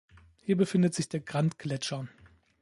Hier 0.41 0.57
befindet 0.57 0.95
sich 0.95 1.09
der 1.09 1.19
Grant-Gletscher. 1.19 2.07